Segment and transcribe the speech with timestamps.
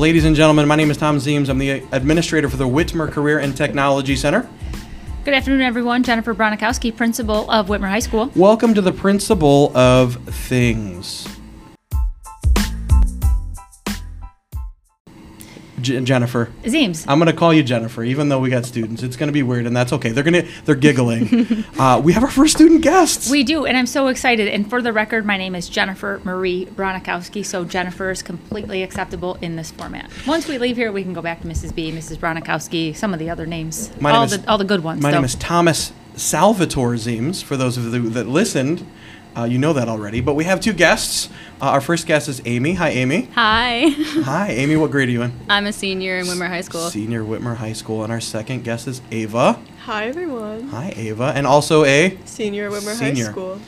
[0.00, 1.50] Ladies and gentlemen, my name is Tom Zeems.
[1.50, 4.48] I'm the administrator for the Whitmer Career and Technology Center.
[5.26, 6.02] Good afternoon, everyone.
[6.02, 8.32] Jennifer Bronikowski, principal of Whitmer High School.
[8.34, 11.28] Welcome to the Principal of Things.
[15.82, 16.50] J- Jennifer.
[16.64, 17.04] Zeems.
[17.08, 19.02] I'm gonna call you Jennifer, even though we got students.
[19.02, 20.10] It's gonna be weird, and that's okay.
[20.10, 21.64] They're gonna they're giggling.
[21.78, 23.30] uh, we have our first student guests.
[23.30, 24.48] We do, and I'm so excited.
[24.48, 29.36] And for the record, my name is Jennifer Marie Bronikowski, so Jennifer is completely acceptable
[29.42, 30.10] in this format.
[30.26, 31.74] Once we leave here, we can go back to Mrs.
[31.74, 32.16] B, Mrs.
[32.18, 33.90] Bronikowski, some of the other names.
[34.00, 35.02] My all name is- the all the good ones.
[35.02, 35.18] My though.
[35.18, 37.42] name is Thomas Salvatore Zeems.
[37.42, 38.86] For those of you that listened,
[39.36, 40.20] uh, you know that already.
[40.20, 41.28] But we have two guests.
[41.60, 42.74] Uh, our first guest is Amy.
[42.74, 43.28] Hi, Amy.
[43.34, 43.88] Hi,
[44.24, 44.76] Hi, Amy.
[44.76, 45.32] What grade are you in?
[45.48, 46.88] I'm a senior in Whitmer High School.
[46.90, 48.02] Senior Whitmer High School.
[48.02, 49.60] And our second guest is Ava.
[49.84, 50.68] Hi everyone.
[50.68, 51.32] Hi, Ava.
[51.34, 52.18] And also a.
[52.24, 53.26] Senior at Whitmer Senior.
[53.26, 53.60] High School.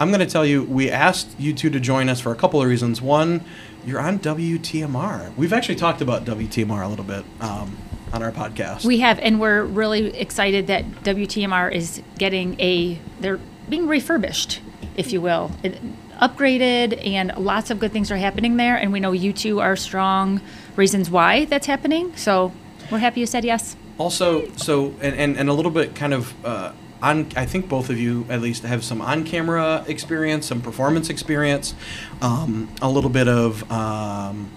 [0.00, 2.60] I'm going to tell you, we asked you two to join us for a couple
[2.60, 3.00] of reasons.
[3.00, 3.44] One,
[3.86, 5.36] you're on WTMR.
[5.36, 7.76] We've actually talked about WTMR a little bit um,
[8.12, 8.84] on our podcast.
[8.84, 13.38] We have, and we're really excited that WTMR is getting a, they're
[13.68, 14.60] being refurbished,
[14.96, 15.80] if you will, It-
[16.20, 18.76] upgraded, and lots of good things are happening there.
[18.76, 20.40] And we know you two are strong
[20.76, 22.12] reasons why that's happening.
[22.16, 22.52] So
[22.90, 23.76] we're happy you said yes.
[23.98, 26.72] Also, so and, and, and a little bit kind of uh,
[27.02, 27.26] on.
[27.36, 31.74] I think both of you at least have some on-camera experience, some performance experience,
[32.20, 34.50] um, a little bit of um,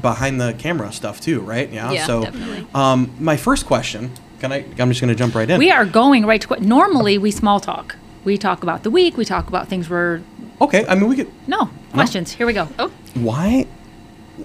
[0.00, 1.70] behind the camera stuff too, right?
[1.70, 1.90] Yeah.
[1.90, 2.66] Yeah, so, definitely.
[2.74, 4.12] Um, my first question.
[4.38, 4.64] Can I?
[4.78, 5.58] I'm just going to jump right in.
[5.58, 7.96] We are going right to que- normally we small talk.
[8.24, 9.16] We talk about the week.
[9.16, 10.22] We talk about things we're
[10.60, 10.84] okay.
[10.86, 11.30] I mean, we could.
[11.48, 12.32] no questions.
[12.32, 12.68] Here we go.
[12.78, 13.66] Oh, Why?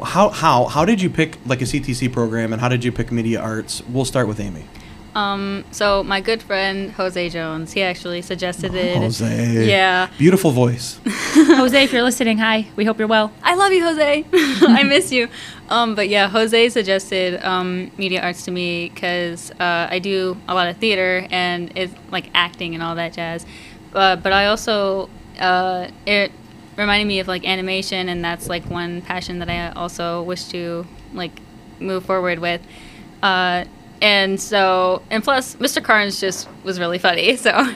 [0.04, 3.12] How how how did you pick like a CTC program, and how did you pick
[3.12, 3.82] media arts?
[3.90, 4.66] We'll start with Amy.
[5.16, 8.98] Um, so my good friend Jose Jones, he actually suggested it.
[8.98, 9.66] Jose.
[9.66, 10.10] Yeah.
[10.18, 11.00] Beautiful voice.
[11.06, 12.68] Jose, if you're listening, hi.
[12.76, 13.32] We hope you're well.
[13.42, 14.26] I love you, Jose.
[14.34, 15.30] I miss you.
[15.70, 20.54] Um, but yeah, Jose suggested um, media arts to me because uh, I do a
[20.54, 23.46] lot of theater and it's like acting and all that jazz.
[23.94, 25.10] Uh, but I also
[25.40, 26.32] uh, it
[26.78, 30.86] reminded me of like animation, and that's like one passion that I also wish to
[31.14, 31.40] like
[31.80, 32.62] move forward with.
[33.24, 33.66] Uh,
[34.02, 35.84] and so, and plus, Mr.
[35.84, 37.36] Carnes just was really funny.
[37.38, 37.74] So,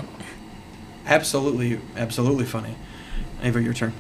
[1.10, 2.76] Absolutely, absolutely funny.
[3.42, 3.94] Ava, your turn.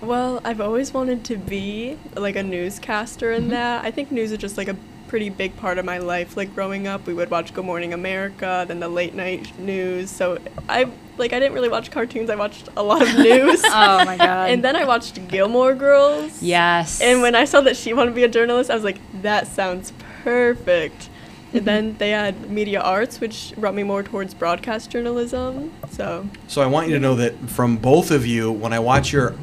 [0.00, 3.50] Well, I've always wanted to be like a newscaster in mm-hmm.
[3.52, 3.84] that.
[3.84, 4.76] I think news is just like a
[5.06, 6.36] pretty big part of my life.
[6.36, 10.10] Like growing up, we would watch Good Morning America, then the late night news.
[10.10, 10.38] So
[10.68, 12.30] I like I didn't really watch cartoons.
[12.30, 13.62] I watched a lot of news.
[13.64, 14.50] Oh my god.
[14.50, 16.42] and then I watched Gilmore Girls.
[16.42, 17.00] yes.
[17.00, 19.46] And when I saw that she wanted to be a journalist, I was like, that
[19.46, 19.92] sounds
[20.24, 21.10] perfect.
[21.56, 25.72] And then they had media arts, which brought me more towards broadcast journalism.
[25.90, 29.12] So So I want you to know that from both of you, when I watch
[29.12, 29.34] your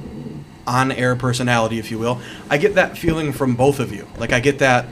[0.68, 4.07] on-air personality, if you will, I get that feeling from both of you.
[4.18, 4.85] Like I get that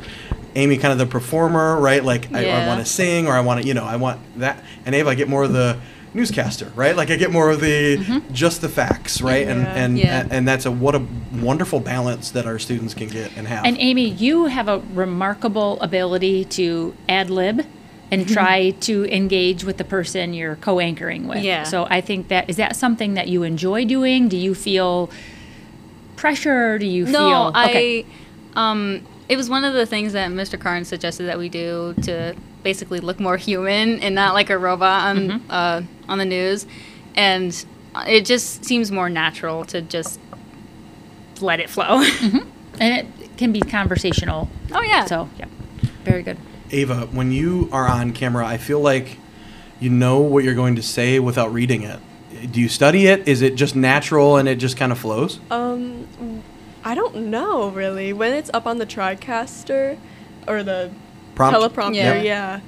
[0.56, 2.04] Amy, kind of the performer, right?
[2.04, 4.62] Like I, I want to sing, or I want to, you know, I want that.
[4.86, 5.80] And Ava, I get more of the
[6.14, 6.96] newscaster, right?
[6.96, 9.48] Like I get more of the just the facts, right?
[9.48, 9.74] And Yeah.
[9.76, 10.28] and Yeah.
[10.30, 11.02] and that's a what a
[11.34, 13.66] wonderful balance that our students can get and have.
[13.66, 17.66] And Amy, you have a remarkable ability to ad lib
[18.12, 21.44] and try to engage with the person you're co-anchoring with.
[21.44, 21.64] Yeah.
[21.64, 24.28] So I think that is that something that you enjoy doing?
[24.28, 25.10] Do you feel
[26.18, 26.78] pressure?
[26.78, 28.06] Do you no, feel I.
[28.56, 30.60] Um, it was one of the things that Mr.
[30.60, 35.04] Carnes suggested that we do to basically look more human and not like a robot
[35.08, 35.46] on Mm-hmm.
[35.52, 36.66] uh, on the news,
[37.16, 37.66] and
[38.08, 40.20] it just seems more natural to just
[41.40, 42.02] let it flow.
[42.80, 44.50] and it can be conversational.
[44.74, 45.06] oh yeah.
[45.06, 45.46] So yeah.
[46.04, 46.38] Very good.
[46.72, 49.18] Ava, when you are on camera, I feel like
[49.80, 52.00] you know what you're going to say without reading it.
[52.52, 53.28] Do you study it?
[53.28, 55.40] Is it just natural and it just kind of flows?
[55.52, 56.08] Um,
[56.84, 58.14] I don't know really.
[58.14, 59.98] When it's up on the TriCaster
[60.48, 60.92] or the
[61.50, 61.76] Prompt?
[61.76, 62.22] teleprompter, Yeah.
[62.22, 62.60] yeah.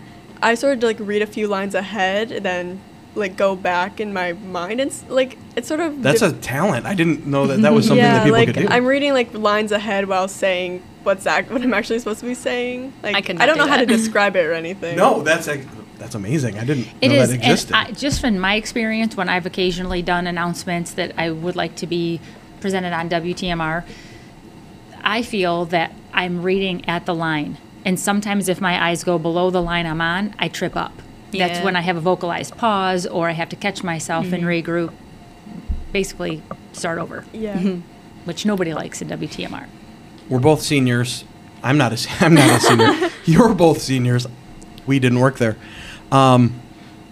[0.41, 2.81] I sort of like read a few lines ahead and then
[3.15, 6.85] like go back in my mind and like it's sort of That's dif- a talent.
[6.85, 8.67] I didn't know that that was something yeah, that people like could do.
[8.69, 12.33] I'm reading like lines ahead while saying what's act what I'm actually supposed to be
[12.33, 12.91] saying.
[13.03, 14.97] Like I could I not don't know do how to describe it or anything.
[14.97, 15.63] no, that's a,
[15.99, 16.57] that's amazing.
[16.57, 17.75] I didn't It know is, that and existed.
[17.75, 21.87] I, just from my experience, when I've occasionally done announcements that I would like to
[21.87, 22.19] be
[22.59, 23.83] presented on WTMR,
[25.03, 29.49] I feel that I'm reading at the line, and sometimes if my eyes go below
[29.49, 30.93] the line I'm on, I trip up.
[31.31, 34.93] That's when I have a vocalized pause, or I have to catch myself and regroup.
[35.91, 36.41] Basically,
[36.73, 37.57] start over, Yeah.
[38.25, 39.67] which nobody likes in WTMR.
[40.29, 41.23] We're both seniors.
[41.63, 43.09] I'm not a se- I'm not a senior.
[43.25, 44.25] You're both seniors.
[44.85, 45.55] We didn't work there.
[46.11, 46.59] Um,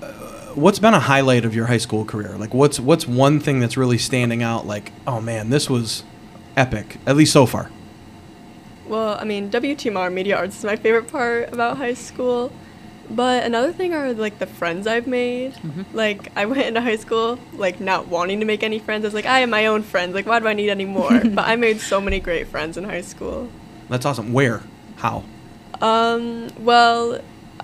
[0.01, 0.07] uh,
[0.55, 2.35] what's been a highlight of your high school career?
[2.37, 4.65] Like, what's what's one thing that's really standing out?
[4.67, 6.03] Like, oh man, this was
[6.57, 6.97] epic.
[7.05, 7.71] At least so far.
[8.91, 12.51] Well, I mean, WTMR Media Arts is my favorite part about high school.
[13.09, 15.53] But another thing are like the friends I've made.
[15.93, 19.05] Like I went into high school like not wanting to make any friends.
[19.05, 20.13] I was like, I have my own friends.
[20.13, 21.09] Like why do I need any more?
[21.23, 23.49] but I made so many great friends in high school.
[23.87, 24.33] That's awesome.
[24.33, 24.61] Where?
[24.97, 25.23] How?
[25.79, 27.21] Um, well,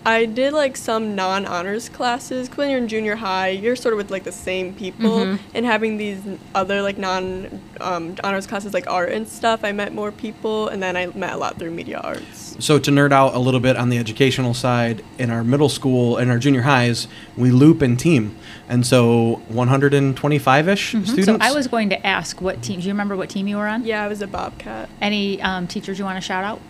[0.08, 2.48] I did like some non-honors classes.
[2.48, 5.40] 'cause When you're in junior high, you're sort of with like the same people, Mhm.
[5.54, 6.20] and having these
[6.56, 10.82] other like non um, honors classes like art and stuff, I met more people, and
[10.82, 12.56] then I met a lot through media arts.
[12.58, 16.16] So to nerd out a little bit on the educational side, in our middle school
[16.18, 18.34] and our junior highs, we loop and team,
[18.70, 21.12] and so 125ish students.
[21.12, 21.24] Mm-hmm.
[21.24, 22.80] So I was going to ask what team.
[22.80, 23.84] Do you remember what team you were on?
[23.84, 24.88] Yeah, I was a bobcat.
[25.02, 26.62] Any um, teachers you want to shout out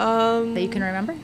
[0.00, 1.14] Um, that you can remember?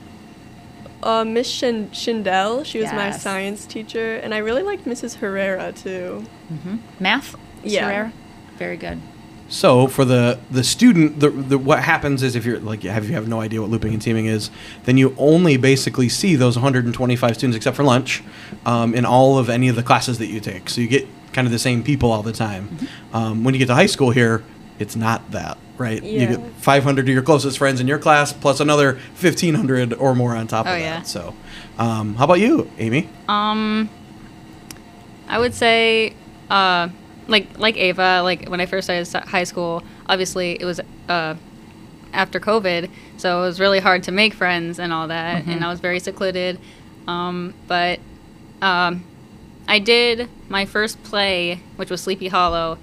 [1.05, 5.15] Uh, Miss Shin- Schindel, she was my science teacher, and I really liked Mrs.
[5.15, 6.25] Herrera too.
[6.51, 6.77] Mm-hmm.
[6.99, 7.35] Math.
[7.63, 7.73] Ms.
[7.73, 7.85] Yeah.
[7.85, 8.13] Herrera?
[8.57, 8.99] Very good.
[9.47, 13.13] So for the the student, the, the what happens is if you're like have you
[13.13, 14.49] have no idea what looping and teaming is,
[14.85, 18.23] then you only basically see those 125 students except for lunch,
[18.65, 20.69] um, in all of any of the classes that you take.
[20.69, 22.75] So you get kind of the same people all the time.
[23.13, 24.43] Um, when you get to high school here,
[24.79, 26.01] it's not that right.
[26.03, 30.35] You get 500 of your closest friends in your class plus another 1500 or more
[30.35, 30.81] on top of Oh, that.
[30.81, 31.01] yeah.
[31.03, 31.33] So,
[31.77, 33.09] um, how about you, Amy?
[33.27, 33.89] Um,
[35.27, 36.13] I would say,
[36.49, 36.89] uh,
[37.27, 40.79] like like Ava, like when I first started high school, obviously it was
[41.09, 41.33] uh,
[42.13, 45.69] after COVID, so it was really hard to make friends and all that, and I
[45.69, 46.59] was very secluded.
[47.07, 47.99] Um, but
[48.61, 49.03] um,
[49.67, 52.77] I did my first play, which was Sleepy Hollow,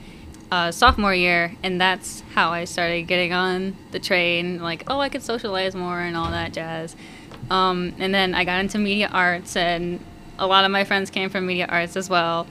[0.53, 4.61] uh, sophomore year, and that's how I started getting on the train.
[4.61, 6.95] Like, oh, I could socialize more and all that jazz.
[7.51, 9.99] Um, and then I got into media arts, and
[10.39, 12.47] a lot of my friends came from media arts as well.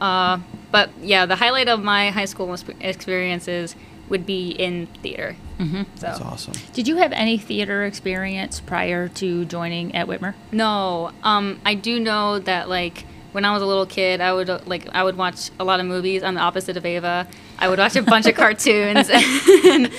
[0.00, 0.38] Uh,
[0.70, 3.76] but yeah, the highlight of my high school experiences
[4.08, 5.36] would be in theater.
[5.58, 5.82] Mm-hmm.
[5.96, 6.54] So That's awesome.
[6.72, 10.32] Did you have any theater experience prior to joining at Whitmer?
[10.52, 14.66] No, um, I do know that like when I was a little kid, I would
[14.66, 16.22] like I would watch a lot of movies.
[16.22, 17.26] I'm the opposite of Ava.
[17.58, 19.90] I would watch a bunch of cartoons, and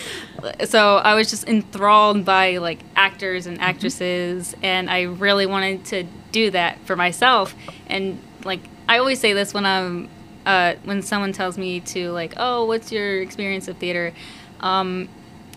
[0.65, 6.05] so I was just enthralled by like actors and actresses, and I really wanted to
[6.31, 7.55] do that for myself.
[7.87, 10.09] And like I always say this when I'm
[10.45, 14.13] uh, when someone tells me to like, oh, what's your experience of theater?
[14.59, 15.09] Um,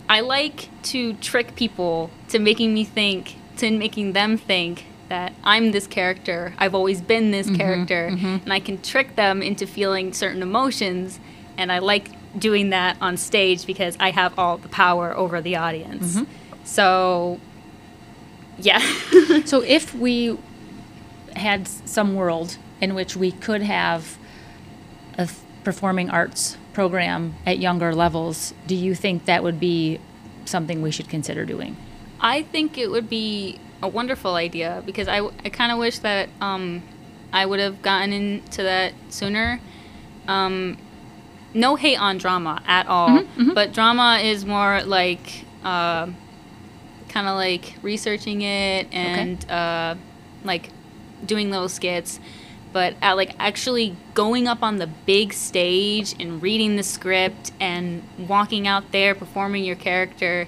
[0.09, 5.71] I like to trick people to making me think, to making them think that I'm
[5.71, 6.53] this character.
[6.57, 8.43] I've always been this mm-hmm, character, mm-hmm.
[8.43, 11.19] and I can trick them into feeling certain emotions.
[11.57, 15.55] And I like doing that on stage because I have all the power over the
[15.55, 16.17] audience.
[16.17, 16.31] Mm-hmm.
[16.63, 17.39] So,
[18.57, 18.81] yeah.
[19.45, 20.37] So if we
[21.35, 24.17] had some world in which we could have
[25.17, 25.29] a
[25.63, 29.99] performing arts program at younger levels, do you think that would be
[30.45, 31.75] something we should consider doing?
[32.19, 36.29] I think it would be a wonderful idea because I, I kind of wish that
[36.41, 36.81] um,
[37.31, 39.59] I would have gotten into that sooner.
[40.27, 40.77] Um,
[41.53, 46.07] no hate on drama at all, but drama is more like uh,
[47.09, 49.95] kind of like researching it and uh,
[50.43, 50.69] like
[51.25, 52.19] doing little skits.
[52.73, 58.03] But at like actually going up on the big stage and reading the script and
[58.27, 60.47] walking out there performing your character,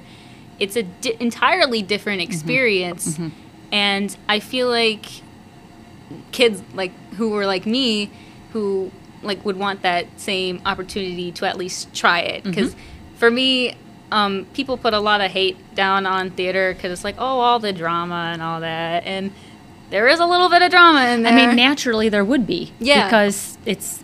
[0.59, 2.31] it's a di- entirely different mm-hmm.
[2.31, 3.17] experience.
[3.17, 3.29] Mm-hmm.
[3.71, 5.05] And I feel like
[6.31, 8.09] kids like who were like me
[8.53, 12.49] who like would want that same opportunity to at least try it mm-hmm.
[12.49, 12.75] because
[13.15, 13.75] for me
[14.11, 17.59] um, people put a lot of hate down on theater because it's like oh all
[17.59, 19.31] the drama and all that and
[19.89, 22.71] there is a little bit of drama in there I mean, naturally there would be.
[22.79, 23.05] Yeah.
[23.05, 24.03] Because it's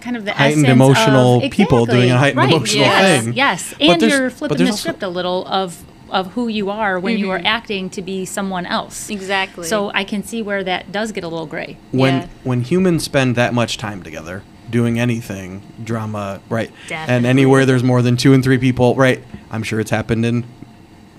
[0.00, 2.52] kind of the Heightened essence emotional of, people doing a heightened right.
[2.52, 3.24] emotional yes.
[3.24, 3.32] thing.
[3.34, 7.18] Yes, and you're flipping the also- script a little of of who you are when
[7.18, 7.46] you are mm-hmm.
[7.46, 9.10] acting to be someone else.
[9.10, 11.76] exactly So I can see where that does get a little gray.
[11.90, 12.28] when Yeah.
[12.44, 17.14] when humans spend that much time together doing anything drama right Definitely.
[17.14, 20.44] and anywhere there's more than two and three people right i'm sure it's happened in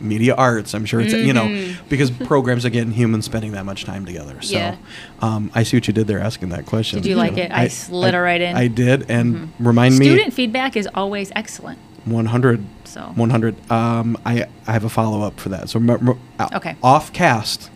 [0.02, 1.88] media arts i'm sure it's you know Mm-hmm.
[1.90, 4.76] because programs again humans spending that much time together so Yeah.
[5.22, 7.52] um, i see what you did there asking that question Did you like it?
[7.52, 8.56] I slid it right in.
[8.56, 11.80] i did and remind Student me Student feedback is always excellent.
[12.06, 16.48] 100 So 100 um, I, I have a follow-up for that so m- m- uh,
[16.56, 16.76] Okay.
[16.82, 17.70] off cast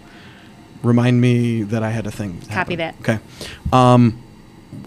[0.81, 2.95] remind me that i had a thing Copy that.
[3.01, 3.19] okay
[3.71, 4.21] um,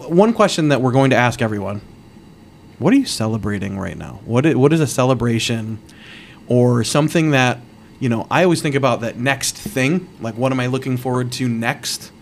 [0.08, 1.80] one question that we're going to ask everyone
[2.78, 5.78] what are you celebrating right now what is, what is a celebration
[6.48, 7.58] or something that
[8.00, 11.32] you know i always think about that next thing like what am i looking forward
[11.32, 12.12] to next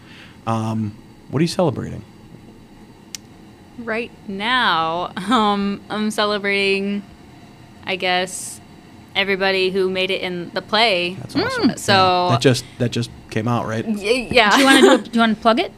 [0.46, 0.94] um,
[1.30, 2.02] what are you celebrating
[3.78, 7.02] right now um, i'm celebrating
[7.84, 8.60] i guess
[9.16, 11.14] everybody who made it in the play.
[11.14, 11.76] That's awesome.
[11.76, 12.28] So Yeah.
[12.32, 13.86] that just that just came out, right?
[13.86, 14.50] Y- yeah.
[14.50, 15.04] Do you want to do?
[15.04, 15.70] Do you want to plug it?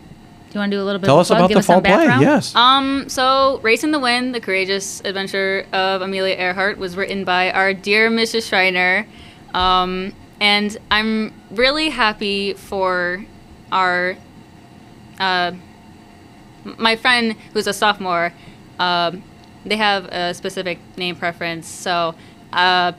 [0.50, 1.06] Do you want to do a little bit?
[1.06, 1.38] Tell of a us plug?
[1.40, 1.90] about Give the us some fall play.
[2.06, 2.22] background?
[2.22, 2.54] Yes.
[2.54, 7.50] Um, so Race in the Wind, The Courageous Adventure of Amelia Earhart was written by
[7.50, 8.48] our dear Mrs.
[8.48, 9.06] Schreiner.
[9.54, 13.24] Um, and I'm really happy for
[13.72, 14.16] our,
[15.18, 15.52] uh,
[16.64, 18.32] my friend who's a sophomore.
[18.78, 19.22] Um,
[19.64, 21.66] they have a specific name preference.
[21.68, 22.14] So,
[22.52, 22.92] uh,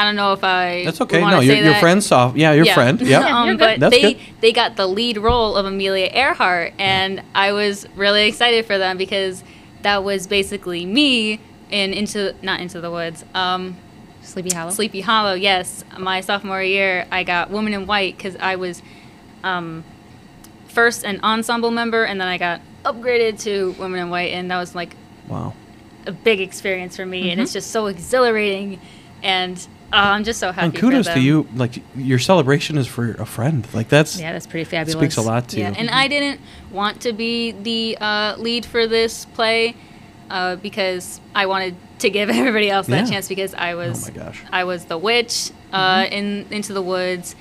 [0.00, 0.84] I don't know if I.
[0.84, 1.20] That's okay.
[1.20, 1.80] No, your, your that.
[1.80, 2.36] friend's soft.
[2.36, 2.74] Yeah, your Yeah.
[2.74, 3.00] friend.
[3.14, 3.20] Yeah.
[3.20, 4.22] um, but That's they good.
[4.40, 8.96] they got the lead role of Amelia Earhart, and I was really excited for them
[8.96, 9.44] because
[9.82, 11.40] that was basically me
[11.70, 13.24] in into not into the woods.
[13.34, 13.76] Um,
[14.22, 14.70] Sleepy Hollow.
[14.70, 15.34] Sleepy Hollow.
[15.34, 18.82] Yes, my sophomore year, I got Woman in White because I was
[19.42, 19.82] um,
[20.68, 24.58] first an ensemble member, and then I got upgraded to Woman in White, and that
[24.58, 24.94] was like
[25.28, 25.52] Wow.
[26.06, 27.30] a big experience for me, Mm-hmm.
[27.32, 28.80] and it's just so exhilarating,
[29.22, 30.64] and uh, I'm just so happy.
[30.66, 31.46] And for kudos to you.
[31.54, 33.66] Like your celebration is for a friend.
[33.74, 34.98] Like that's Yeah, that's pretty fabulous.
[34.98, 35.74] speaks a lot to Yeah, you.
[35.76, 39.74] and I didn't want to be the uh, lead for this play
[40.30, 43.10] uh, because I wanted to give everybody else that Yeah.
[43.10, 44.42] chance because I was Oh my gosh.
[44.52, 47.34] I was the witch uh, in Into the Woods,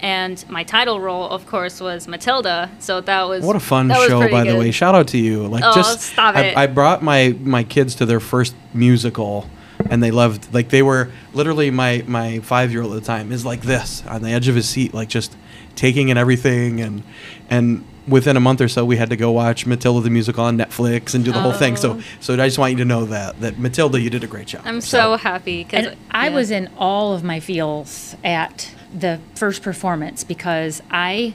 [0.00, 2.70] and my title role, of course, was Matilda.
[2.78, 4.70] So that was What a fun show, by the way.
[4.70, 5.46] Shout out to you.
[5.48, 6.56] Like Oh, just stop I, it.
[6.56, 9.48] I brought my my kids to their first musical
[9.90, 13.62] and they loved like they were literally my my 5-year-old at the time is like
[13.62, 15.36] this on the edge of his seat like just
[15.76, 17.02] taking in everything and
[17.48, 20.56] and within a month or so we had to go watch Matilda the musical on
[20.56, 21.76] Netflix and do the whole thing.
[21.76, 22.02] So Oh.
[22.20, 24.62] so I just want you to know that that Matilda you did a great job.
[24.64, 29.62] I'm so happy because And I was in all of my feels at the first
[29.62, 31.34] performance because I,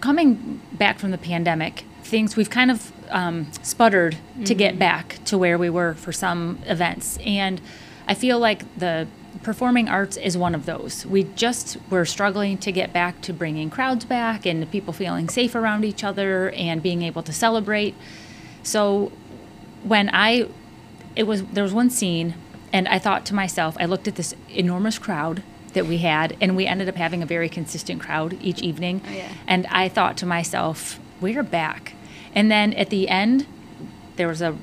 [0.00, 5.36] coming back from the pandemic, things we've kind of um, sputtered to get back to
[5.38, 7.18] where we were for some events.
[7.24, 7.60] And
[8.08, 9.06] I feel like the
[9.42, 11.04] performing arts is one of those.
[11.06, 15.54] We just were struggling to get back to bringing crowds back and people feeling safe
[15.54, 17.94] around each other and being able to celebrate.
[18.62, 19.12] So
[19.82, 20.48] when I
[21.14, 22.34] it was there was one scene
[22.72, 26.56] and I thought to myself, I looked at this enormous crowd that we had and
[26.56, 29.02] we ended up having a very consistent crowd each evening.
[29.06, 29.28] Oh, yeah.
[29.46, 31.94] And I thought to myself, we're back.
[32.36, 33.46] And then at the end
[34.14, 34.56] there was a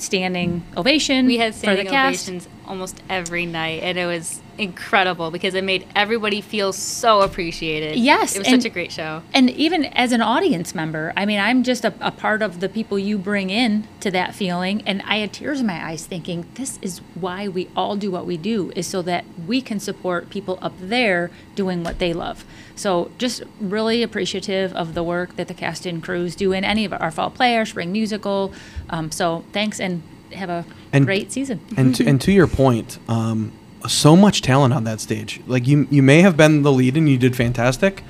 [0.00, 5.64] standing ovation we had standing ovations almost every night, and it was incredible because it
[5.64, 7.96] made everybody feel so appreciated.
[7.96, 9.22] Yes, it was and- such a great show.
[9.34, 12.68] And even as an audience member, I mean, I'm just a, a part of the
[12.68, 14.82] people you bring in to that feeling.
[14.86, 18.24] And I had tears in my eyes thinking, this is why we all do what
[18.24, 22.44] we do, is so that we can support people up there doing what they love.
[22.80, 26.84] So just really appreciative of the work that the cast and crews do in any
[26.86, 28.52] of our fall play, our spring musical.
[28.88, 31.60] Um, so thanks and have a And- great season.
[31.76, 33.52] and to, and to your point, um,
[33.86, 35.40] so much talent on that stage.
[35.46, 38.02] Like you, you may have been the lead and you did fantastic,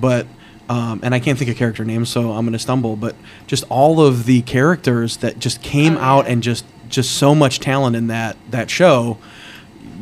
[0.00, 0.26] but
[0.68, 2.96] um, and I can't think of character names, so I'm gonna stumble.
[2.96, 3.14] But
[3.46, 6.32] just all of the characters that just came Oh, out yeah.
[6.32, 9.16] and just just so much talent in that that show.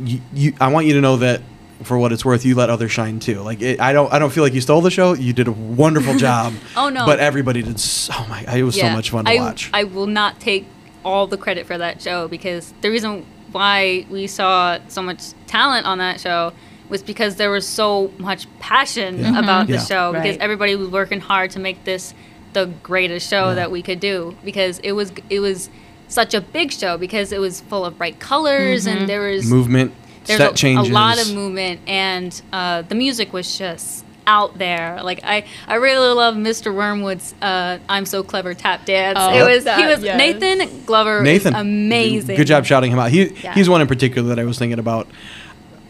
[0.03, 1.41] You, you, I want you to know that
[1.83, 3.41] for what it's worth, you let others shine too.
[3.41, 5.13] Like it, I don't, I don't feel like you stole the show.
[5.13, 6.53] You did a wonderful job.
[6.77, 7.05] Oh, no.
[7.05, 8.13] But everybody did so.
[8.15, 9.69] Oh my, it was so much fun to I, watch.
[9.73, 10.65] I will not take
[11.03, 15.85] all the credit for that show because the reason why we saw so much talent
[15.85, 16.51] on that show
[16.89, 19.27] was because there was so much passion Yeah.
[19.27, 19.37] Mm-hmm.
[19.37, 19.85] about the Yeah.
[19.85, 20.41] show because Right.
[20.41, 22.13] everybody was working hard to make this
[22.53, 23.55] the greatest show Yeah.
[23.55, 25.69] that we could do because it was it was
[26.07, 29.07] such a big show because it was full of bright colors and mm-hmm.
[29.07, 29.93] there was Movement,
[30.25, 30.89] there's set a, changes.
[30.89, 35.75] a lot of movement and uh, the music was just out there like i i
[35.75, 39.29] really love mr wormwood's uh, i'm so clever tap dance Oh.
[39.29, 40.17] it was he was yes.
[40.17, 43.11] nathan glover Nathan, is amazing Good job shouting him out.
[43.11, 43.53] He Yeah.
[43.53, 45.07] he's one in particular that I was thinking about.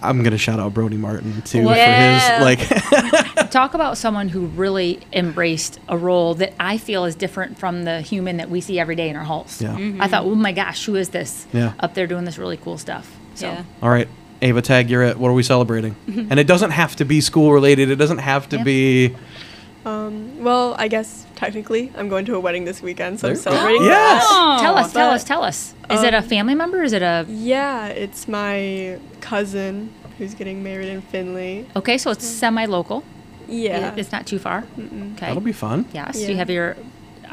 [0.01, 2.35] I'm gonna shout out Brody Martin too Yeah.
[2.35, 3.49] for his like.
[3.51, 8.01] Talk about someone who really embraced a role that I feel is different from the
[8.01, 9.61] human that we see every day in our halls.
[9.61, 9.69] Yeah.
[9.69, 10.01] Mm-hmm.
[10.01, 11.47] I thought, oh my gosh, who is this?
[11.53, 11.73] Yeah.
[11.79, 13.09] Up there doing this really cool stuff.
[13.35, 13.63] So Yeah.
[13.81, 14.09] All right,
[14.41, 15.17] Ava Tag, you're it.
[15.17, 15.95] What are we celebrating?
[16.07, 17.89] and it doesn't have to be school related.
[17.89, 18.63] It doesn't have to Yeah.
[18.63, 19.15] be.
[19.85, 23.43] Um, well, I guess technically I'm going to a wedding this weekend, so I'm There-
[23.43, 24.23] celebrating Yes.
[24.27, 25.73] Oh, tell us, tell but, us, tell us.
[25.91, 26.81] Is it a um, family member?
[26.81, 31.65] Is it a Yeah, it's my cousin who's getting married in Findlay.
[31.75, 31.97] okay?
[31.99, 33.03] So it's semi-local.
[33.47, 33.93] Yeah.
[33.95, 34.63] It's not too far.
[34.75, 35.13] Mm-mm.
[35.17, 35.27] Okay.
[35.27, 35.85] That'll be fun.
[35.93, 36.19] Yes.
[36.19, 36.29] Yeah.
[36.29, 36.77] You have your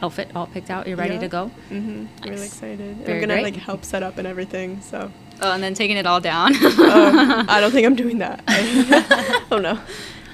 [0.03, 0.87] outfit all picked out.
[0.87, 1.21] You're ready Yeah.
[1.21, 1.51] to go.
[1.71, 2.29] Mm-hmm.
[2.29, 2.81] Really excited.
[2.81, 3.55] And Very I'm gonna great.
[3.55, 4.81] like help set up and everything.
[4.83, 5.11] So
[5.41, 6.63] oh and then taking it all down um,
[7.49, 8.43] I don't think I'm doing that.
[9.51, 9.79] oh no.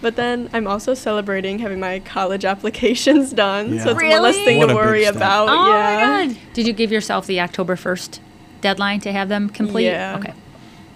[0.01, 3.83] But then I'm also celebrating having my college applications done, Yeah.
[3.85, 5.49] so it's one less thing What to worry about.
[5.49, 5.97] oh yeah.
[6.27, 8.21] my god Did you give yourself the October 1st
[8.61, 9.87] deadline to have them complete?
[9.87, 10.17] Yeah.
[10.19, 10.35] Okay.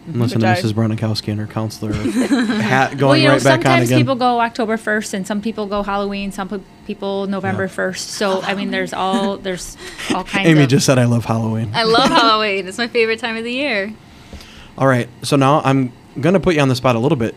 [0.03, 0.21] Mm-hmm.
[0.21, 0.73] Listen to Which I- Mrs.
[0.73, 1.93] Bronikowski and her counselor
[2.63, 4.01] hat going well, you know, right back on sometimes again.
[4.01, 7.69] people go October 1st and some people go Halloween, some people November Yeah.
[7.71, 7.97] 1st.
[7.99, 9.77] So, I mean, there's all, there's
[10.15, 10.69] all kinds Amy of.
[10.71, 11.71] just said I love Halloween.
[11.73, 12.67] I love Halloween.
[12.67, 13.93] It's my favorite time of the year.
[14.77, 17.35] All right, so now I'm gonna put you on the spot a little bit.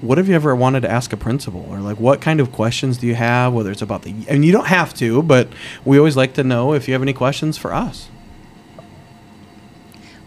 [0.00, 2.98] What have you ever wanted to ask a principal, or like what kind of questions
[2.98, 3.52] do you have?
[3.52, 5.48] Whether it's about the, and you don't have to, but
[5.84, 8.08] we always like to know if you have any questions for us.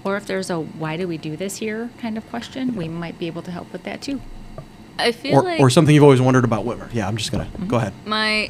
[0.03, 3.17] Or if there's a why do we do this here kind of question, we might
[3.19, 4.21] be able to help with that too.
[4.97, 6.89] I feel or, like or something you've always wondered about Whitmer.
[6.93, 7.67] Yeah, I'm just gonna Mm-hmm.
[7.67, 7.93] go ahead.
[8.05, 8.49] my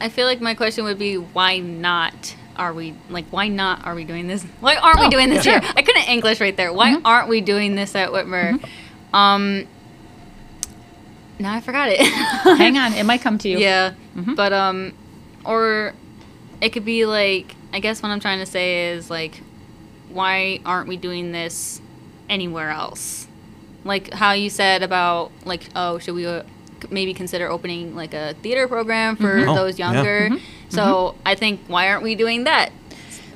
[0.00, 3.94] I feel like my question would be why not are we like why not are
[3.94, 4.44] we doing this?
[4.60, 5.60] Why aren't we Oh, doing this yeah.
[5.60, 5.70] here?
[5.76, 6.72] I couldn't English right there.
[6.72, 7.02] Why Mhm.
[7.04, 8.62] aren't we doing this at Whitmer?
[9.12, 9.66] Um
[11.38, 12.00] now I forgot it.
[12.58, 13.58] Hang on, it might come to you.
[13.58, 13.92] Yeah.
[14.16, 14.36] Mhm.
[14.36, 14.92] But um
[15.44, 15.94] or
[16.60, 19.40] it could be like I guess what I'm trying to say is like
[20.12, 21.80] why aren't we doing this
[22.28, 23.26] anywhere else?
[23.84, 26.42] Like how you said about like oh should we uh,
[26.90, 29.48] maybe consider opening like a theater program for Mhm.
[29.48, 29.92] Oh, those yeah.
[29.92, 30.28] younger.
[30.30, 30.40] Mhm.
[30.68, 32.70] So I think why aren't we doing that?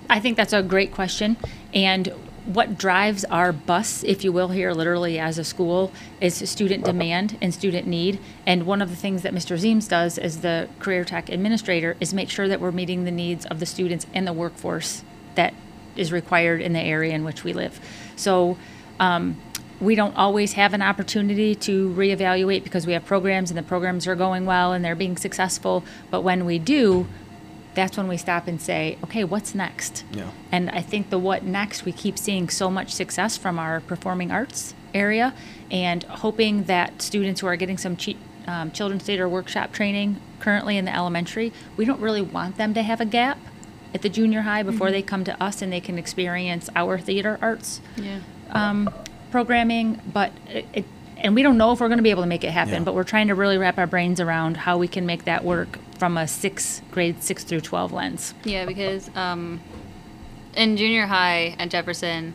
[0.08, 1.36] I think that's a great question.
[1.72, 2.12] And
[2.44, 5.90] what drives our bus, if you will, here literally as a school,
[6.20, 8.18] is student demand and student need.
[8.46, 9.56] And one of the things that Mr.
[9.58, 13.46] Zeems does as the career tech administrator is make sure that we're meeting the needs
[13.46, 15.02] of the students and the workforce
[15.36, 15.54] that
[15.96, 17.80] is required in the area in which we live.
[18.16, 18.56] So
[19.00, 19.36] um,
[19.80, 24.06] we don't always have an opportunity to reevaluate because we have programs and the programs
[24.06, 25.84] are going well and they're being successful.
[26.10, 27.06] But when we do,
[27.74, 30.04] that's when we stop and say, okay, what's next?
[30.12, 30.30] Yeah.
[30.52, 34.30] And I think the what next, we keep seeing so much success from our performing
[34.30, 35.34] arts area
[35.70, 40.78] and hoping that students who are getting some cheap, um, children's theater workshop training currently
[40.78, 43.38] in the elementary, we don't really want them to have a gap
[43.94, 47.38] at the junior high before they come to us and they can experience our theater
[47.40, 48.18] arts Yeah.
[48.50, 48.90] um,
[49.30, 50.84] programming, but it, it,
[51.16, 52.80] and we don't know if we're going to be able to make it happen, Yeah.
[52.80, 55.78] but we're trying to really wrap our brains around how we can make that work
[55.98, 58.34] from a six grade six through 12 lens.
[58.44, 59.60] Yeah, because um,
[60.56, 62.34] in junior high at Jefferson,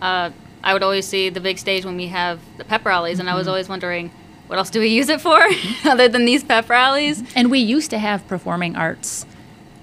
[0.00, 0.30] uh,
[0.64, 3.34] I would always see the big stage when we have the pep rallies, and I
[3.34, 4.12] was always wondering,
[4.46, 5.40] what else do we use it for
[5.84, 7.22] other than these pep rallies?
[7.34, 9.26] And we used to have performing arts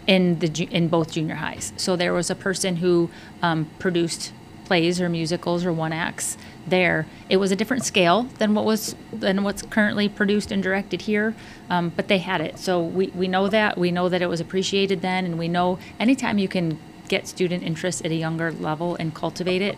[0.10, 1.72] in the ju- in both junior highs.
[1.78, 3.12] So there was a person who
[3.44, 4.34] um, produced
[4.66, 7.06] plays or musicals or one acts there.
[7.30, 11.36] It was a different scale than what was than what's currently produced and directed here,
[11.70, 12.58] um, but they had it.
[12.58, 15.78] So we, we know that we know that it was appreciated then, and we know
[16.00, 19.78] anytime you can get student interest at a younger level and cultivate it,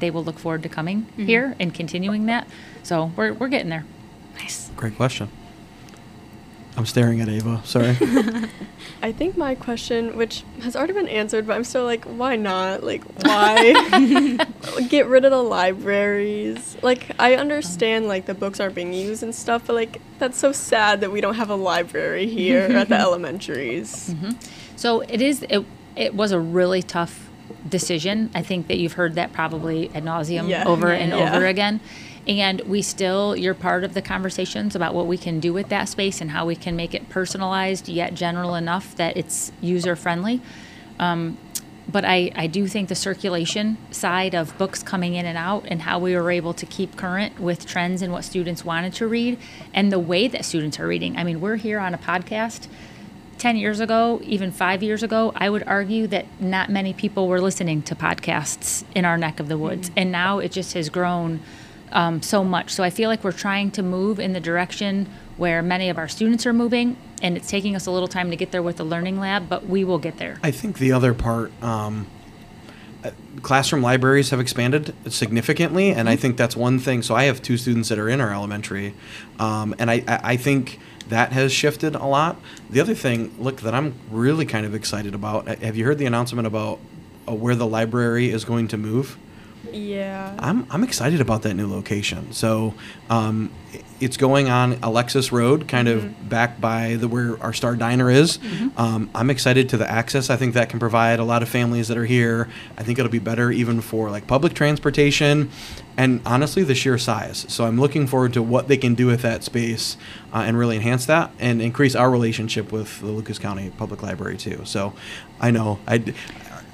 [0.00, 2.46] they will look forward to coming here and continuing that.
[2.84, 3.84] So we're we're getting there.
[4.36, 4.70] Nice.
[4.76, 5.28] Great question.
[6.76, 7.60] I'm staring at Ava.
[7.64, 7.96] Sorry.
[9.02, 12.82] I think my question, which has already been answered, but I'm still like, why not?
[12.82, 14.38] Like, why
[14.88, 16.76] get rid of the libraries?
[16.82, 20.52] Like, I understand like the books aren't being used and stuff, but like that's so
[20.52, 24.10] sad that we don't have a library here at the elementaries.
[24.10, 24.30] Mm-hmm.
[24.76, 25.42] So it is.
[25.48, 27.28] It, it was a really tough
[27.68, 28.30] decision.
[28.34, 30.64] I think that you've heard that probably ad nauseum Yeah.
[30.66, 31.36] over and Yeah.
[31.36, 31.80] over again.
[32.26, 35.88] And we still, you're part of the conversations about what we can do with that
[35.88, 40.40] space and how we can make it personalized yet general enough that it's user friendly.
[40.98, 41.36] Um,
[41.88, 45.82] but I, I do think the circulation side of books coming in and out and
[45.82, 49.38] how we were able to keep current with trends and what students wanted to read
[49.74, 51.16] and the way that students are reading.
[51.16, 52.68] I mean, we're here on a podcast.
[53.38, 57.40] 10 years ago, even five years ago, I would argue that not many people were
[57.40, 59.90] listening to podcasts in our neck of the woods.
[59.96, 61.40] And now it just has grown
[61.92, 62.70] um, so much.
[62.70, 66.08] So I feel like we're trying to move in the direction where many of our
[66.08, 66.96] students are moving.
[67.22, 69.66] And it's taking us a little time to get there with the Learning Lab, but
[69.66, 70.38] we will get there.
[70.42, 72.06] I think the other part, um,
[73.04, 73.10] uh,
[73.42, 77.02] classroom libraries have expanded significantly, and I think that's one thing.
[77.02, 78.94] So I have two students that are in our elementary,
[79.38, 80.78] um, and I, I I think
[81.08, 82.40] that has shifted a lot.
[82.70, 85.48] The other thing, look, that I'm really kind of excited about.
[85.48, 86.78] uh, Have you heard the announcement about
[87.28, 89.16] uh, where the library is going to move?
[89.70, 90.34] Yeah.
[90.38, 92.32] I'm, I'm excited about that new location.
[92.32, 92.74] So
[93.08, 93.50] um,
[94.00, 98.38] it's going on Alexis Road, kind of back by the where our Star Diner is.
[98.76, 100.28] Um, I'm excited to the access.
[100.28, 102.48] I think that can provide a lot of families that are here.
[102.76, 105.50] I think it'll be better even for like public transportation,
[105.96, 107.46] and honestly, the sheer size.
[107.48, 109.96] So I'm looking forward to what they can do with that space
[110.32, 114.36] uh, and really enhance that and increase our relationship with the Lucas County Public Library
[114.36, 114.62] too.
[114.64, 114.94] So
[115.40, 116.02] I know I.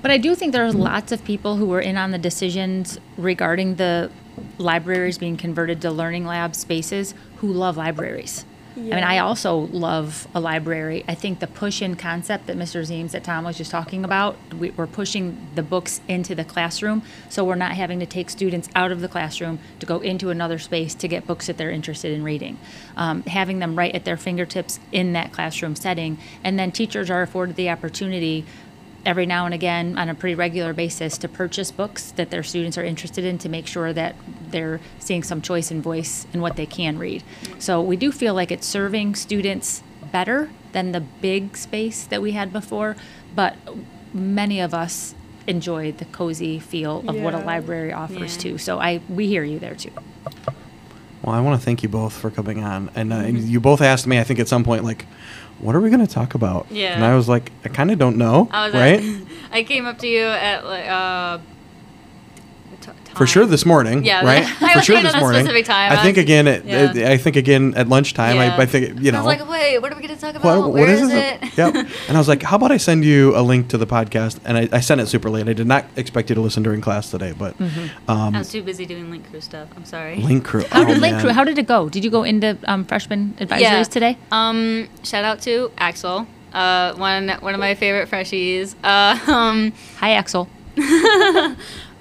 [0.00, 2.98] But I do think there are lots of people who were in on the decisions
[3.16, 4.10] regarding the
[4.58, 8.44] libraries being converted to learning lab spaces who love libraries.
[8.78, 11.04] I mean, I also love a library.
[11.08, 12.82] I think the push in concept that Mr.
[12.82, 17.02] Zeems, that Tom was just talking about, we, we're pushing the books into the classroom.
[17.28, 20.60] So we're not having to take students out of the classroom to go into another
[20.60, 22.58] space to get books that they're interested in reading.
[22.96, 26.18] Um, having them right at their fingertips in that classroom setting.
[26.44, 28.44] And then teachers are afforded the opportunity
[29.08, 32.76] every now and again on a pretty regular basis to purchase books that their students
[32.76, 34.14] are interested in to make sure that
[34.50, 37.22] they're seeing some choice and voice in what they can read.
[37.58, 42.32] So we do feel like it's serving students better than the big space that we
[42.32, 42.96] had before,
[43.34, 43.56] but
[44.12, 45.14] many of us
[45.46, 48.42] enjoy the cozy feel of what a library offers Yeah.
[48.42, 48.58] too.
[48.58, 49.90] So I we hear you there too.
[51.22, 54.06] Well, I want to thank you both for coming on, and uh, you both asked
[54.06, 55.04] me, I think, at some point, like,
[55.60, 56.66] what are we going to talk about?
[56.70, 56.94] Yeah.
[56.94, 59.00] And I was like, I kind of don't know, I was right?
[59.00, 61.38] At, I came up to you at like uh.
[62.80, 64.44] T- For sure this morning, Yeah, right?
[64.62, 65.40] I For sure this morning.
[65.42, 65.92] specific time.
[65.92, 67.10] I I think again at yeah.
[67.10, 68.36] I think again at lunchtime.
[68.36, 68.56] Yeah.
[68.56, 69.18] I, I think you know.
[69.18, 70.44] I was like, wait, what are we gonna talk about?
[70.62, 71.42] what, Where what is, is this?
[71.42, 71.58] it?
[71.58, 71.74] yep.
[72.08, 74.38] And I was like, how about I send you a link to the podcast?
[74.44, 75.48] And I, I sent it super late.
[75.48, 77.54] I did not expect you to listen during class today, but
[78.08, 79.68] um, I was too busy doing link crew stuff.
[79.76, 80.16] I'm sorry.
[80.16, 80.64] link crew.
[80.70, 81.20] How oh, did Link man.
[81.22, 81.30] Crew?
[81.32, 81.88] How did it go?
[81.88, 83.82] Did you go into um, freshman advisories Yeah.
[83.82, 84.16] today?
[84.32, 88.74] Um, shout out to Axel, uh, one one of my favorite freshies.
[88.84, 90.48] Uh, um, Hi, Axel.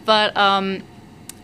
[0.07, 0.81] But um,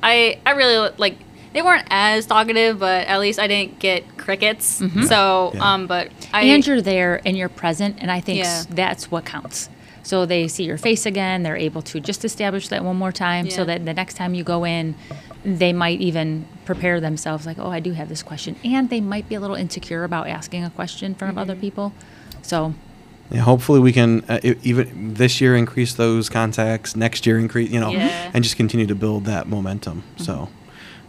[0.02, 1.17] I I really like.
[1.54, 4.82] They weren't as talkative, but at least I didn't get crickets.
[5.08, 5.73] So, Yeah.
[5.73, 8.63] um, but I and you're there and you're present, and I think Yeah.
[8.71, 9.69] that's what counts.
[10.02, 11.43] So they see your face again.
[11.43, 14.43] They're able to just establish that one more time, so that the next time you
[14.43, 14.95] go in,
[15.45, 19.30] they might even prepare themselves like, "Oh, I do have this question," and they might
[19.30, 21.52] be a little insecure about asking a question in front of Mm-hmm.
[21.52, 21.93] other people.
[22.41, 22.73] So
[23.32, 26.96] Yeah, hopefully we can uh, even this year increase those contacts.
[26.96, 28.32] Next year increase, you know, Yeah.
[28.34, 30.04] and just continue to build that momentum.
[30.18, 30.50] So,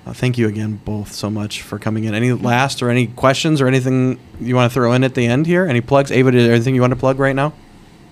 [0.07, 2.15] uh, thank you again both so much for coming in.
[2.15, 5.47] Any last or any questions or anything you want to throw in at the end
[5.47, 5.67] here?
[5.67, 6.11] Any plugs?
[6.11, 7.53] Ava, is there anything you want to plug right now?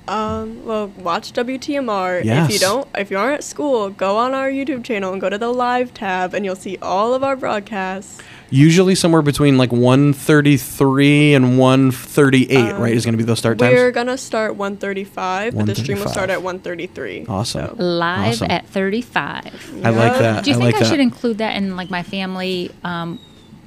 [0.09, 2.25] Um, well, watch WTMR.
[2.25, 2.49] Yes.
[2.49, 5.31] If you don't, if you aren't at school, go on our YouTube channel and go
[5.31, 8.21] to the live tab, and you'll see all of our broadcasts.
[8.55, 12.93] Usually somewhere between like 133 and 138, Um, right?
[12.95, 13.73] Is going to be those start time?
[13.73, 13.95] We're times.
[13.95, 17.25] gonna start 135, but the stream will start at 133.
[17.29, 17.69] Awesome.
[17.69, 18.51] so- live Awesome.
[18.51, 19.81] at 35.
[19.83, 20.45] I like that.
[20.45, 23.19] Do you I think like I should include that in like my family um,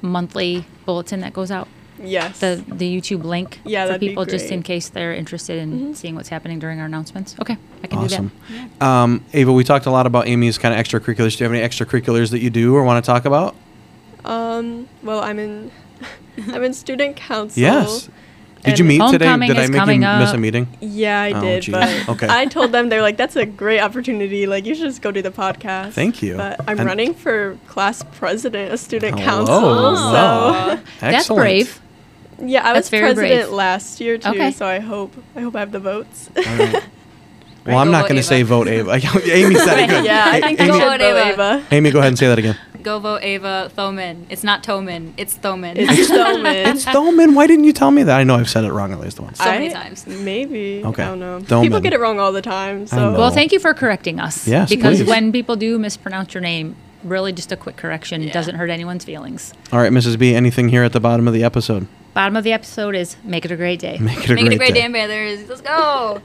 [0.02, 1.66] monthly bulletin that goes out?
[2.02, 2.38] Yes.
[2.40, 4.58] The the YouTube link Yeah, for that'd be people just in.
[4.60, 4.66] Mm-hmm.
[4.66, 7.34] case they're interested in seeing what's happening during our announcements.
[7.40, 8.30] Okay, I can Awesome.
[8.48, 8.86] do that.
[8.86, 11.36] Um, Ava, we talked a lot about Amy's kind of extracurriculars.
[11.38, 13.56] Do you have any extracurriculars that you do or want to talk about?
[14.26, 14.88] Um.
[15.02, 15.70] Well, I'm in.
[16.52, 17.60] I'm in student council.
[17.62, 18.08] Yes.
[18.64, 19.18] Did you meet today?
[19.18, 20.66] Did I make you coming miss a meeting?
[20.80, 21.72] Yeah, I Oh, did, geez.
[21.72, 22.26] but Okay.
[22.28, 24.46] I told them they're like, "That's a great opportunity.
[24.48, 26.36] Like, you should just go do the podcast." Thank you.
[26.36, 29.46] But I'm And- running for class president of student Hello.
[29.46, 29.62] council.
[29.62, 30.76] Wow.
[30.76, 31.80] So That's brave.
[32.42, 33.52] yeah, I That's was very president brave.
[33.52, 34.30] last year too.
[34.30, 34.50] Okay.
[34.50, 36.28] So I hope I hope I have the votes.
[36.36, 36.82] All right.
[37.66, 38.92] Well, I'm not going to say vote Ava.
[39.28, 40.04] Amy said it good.
[40.04, 41.32] yeah, I Hey, think Amy, Go should vote vote Ava.
[41.32, 41.64] Ava.
[41.72, 42.56] Amy, go ahead and say that again.
[42.86, 44.26] Govo Ava Thoman.
[44.28, 45.12] It's not Toman.
[45.16, 45.74] It's Thoman.
[45.76, 46.66] It's Thoman.
[46.72, 47.34] it's Thoman.
[47.34, 48.16] Why didn't you tell me that?
[48.16, 49.38] I know I've said it wrong at least once.
[49.38, 50.06] So I, many times.
[50.06, 50.84] Maybe.
[50.84, 51.02] Okay.
[51.02, 51.40] I don't know.
[51.40, 51.62] Thoman.
[51.62, 52.86] People get it wrong all the time.
[52.86, 53.12] So.
[53.14, 54.46] Well, thank you for correcting us.
[54.46, 55.08] Yes, because please.
[55.08, 58.32] when people do mispronounce your name, really just a quick correction yeah.
[58.32, 59.52] doesn't hurt anyone's feelings.
[59.72, 60.16] All right, Mrs.
[60.16, 61.88] B, anything here at the bottom of the episode?
[62.14, 63.98] Bottom of the episode is make it a great day.
[63.98, 64.86] Make it a, make great, it a great day.
[64.86, 65.48] day, Bathers.
[65.48, 66.22] Let's go.